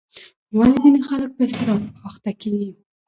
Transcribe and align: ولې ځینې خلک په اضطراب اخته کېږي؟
ولې 0.57 0.77
ځینې 0.83 1.01
خلک 1.09 1.29
په 1.35 1.41
اضطراب 1.47 1.81
اخته 2.07 2.31
کېږي؟ 2.41 2.71